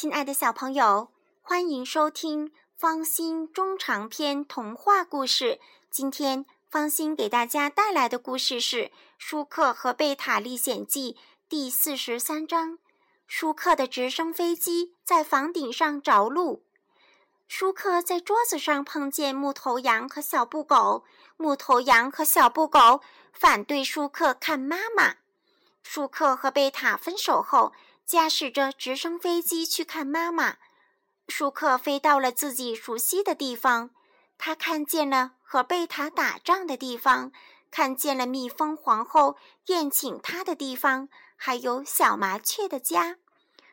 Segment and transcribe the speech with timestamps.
[0.00, 1.10] 亲爱的小朋友，
[1.42, 5.58] 欢迎收听方心中长篇童话故事。
[5.90, 8.84] 今天方心给大家带来的故事是
[9.18, 11.14] 《舒克和贝塔历险记》
[11.48, 12.78] 第四十三章：
[13.26, 16.62] 舒克的直升飞机在房顶上着陆。
[17.48, 21.02] 舒克在桌子上碰见木头羊和小布狗，
[21.36, 23.00] 木头羊和小布狗
[23.32, 25.16] 反对舒克看妈妈。
[25.82, 27.72] 舒克和贝塔分手后。
[28.08, 30.56] 驾驶着直升飞机去看妈妈，
[31.28, 33.90] 舒克飞到了自己熟悉的地方。
[34.38, 37.30] 他看见了和贝塔打仗的地方，
[37.70, 43.18] 看见了蜜蜂皇后宴请他的地方，还有小麻雀的家。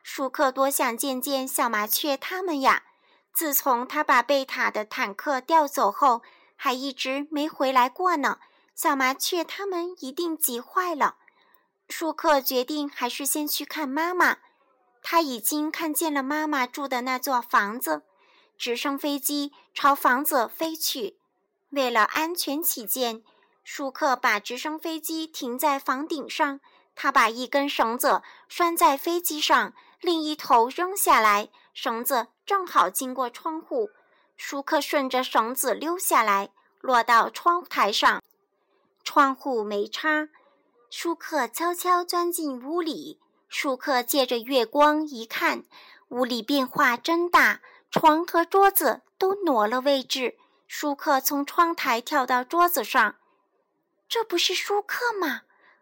[0.04, 2.84] 舒克多想见见小麻雀他们呀！
[3.32, 6.24] 自从他把贝塔的坦克调走后，
[6.58, 8.40] 还一直没回来过呢。
[8.76, 11.20] 小麻雀他们一定急坏了。
[11.88, 14.38] 舒克决定还是先去看妈妈。
[15.02, 18.04] 他已经看见了妈妈住的那座房子。
[18.58, 21.18] 直升飞机朝房子飞去。
[21.72, 23.22] 为了安全起见，
[23.64, 26.62] 舒克把直升飞机停在房顶上。
[26.96, 33.90] 他把一根绳子拴在飞机上，另一头扔下来，绳子正好经过窗户。
[34.38, 38.24] 舒克顺着绳子溜下来，落到窗台上。
[39.04, 40.30] 窗户没插。
[40.98, 43.20] 舒克悄悄钻进屋里。
[43.50, 45.66] 舒克借着月光一看，
[46.08, 47.60] 屋里变化真大，
[47.92, 50.38] 床和桌子都挪了位置。
[50.68, 53.18] 舒克从窗台跳到桌子上，
[54.08, 55.42] 这不是舒克吗？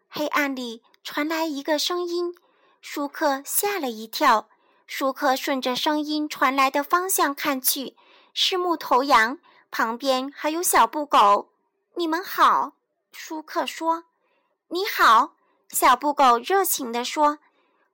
[0.09, 2.35] 黑暗里传来一个声音，
[2.81, 4.49] 舒克吓了一跳。
[4.87, 7.95] 舒克顺着声音传来的方向看去，
[8.33, 9.37] 是木头羊，
[9.69, 11.51] 旁边还有小布狗。
[11.93, 12.73] 你们好，
[13.11, 14.05] 舒克说。
[14.73, 15.35] 你好，
[15.69, 17.37] 小布狗热情地说：“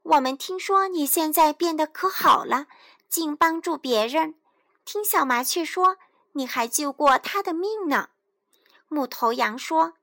[0.02, 2.67] 我们听说你现在变得可好了，
[3.09, 4.35] 竟帮助别人。
[4.85, 5.97] 听小麻雀说，
[6.31, 8.11] 你还救过他的命呢。”
[8.88, 9.95] 木头羊说：“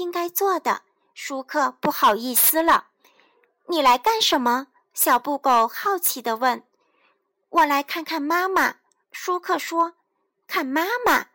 [0.00, 0.82] 应该做的。”
[1.14, 2.88] 舒克不好意思了。
[3.70, 6.64] “你来干什么？”小布狗好奇地问。
[7.50, 8.78] “我来看看妈妈。”
[9.12, 9.94] 舒克说。
[10.48, 11.26] “看妈妈？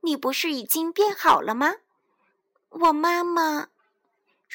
[0.00, 1.74] 你不是已经变好了吗？”
[2.70, 3.68] 我妈妈。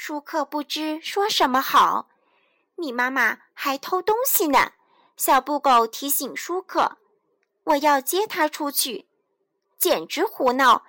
[0.05, 2.09] 舒克不知说什么好，
[2.75, 4.73] 你妈妈还偷东西呢。
[5.15, 6.97] 小布狗提醒舒克
[7.63, 9.07] ：“我要接他出去。”
[9.79, 10.83] 简直胡闹！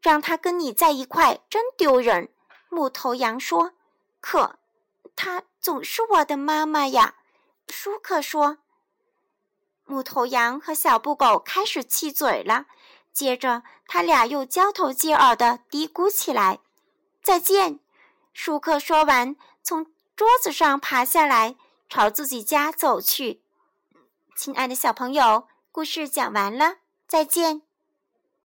[0.00, 2.32] 让他跟你在一块真丢人。
[2.68, 3.72] 木头羊说
[4.22, 4.60] ：“可，
[5.16, 7.16] 她总是我的妈妈呀。”
[7.66, 8.58] 舒克说。
[9.84, 12.66] 木头羊和小布狗开始气嘴了，
[13.12, 16.60] 接着他俩又交头接耳的嘀咕起来
[17.20, 17.80] ：“再见。”
[18.40, 19.34] 舒克说完，
[19.64, 19.84] 从
[20.14, 21.56] 桌子上爬下来，
[21.88, 23.42] 朝自己家走去。
[24.36, 26.76] 亲爱的小朋友，故事讲完了，
[27.08, 27.67] 再见。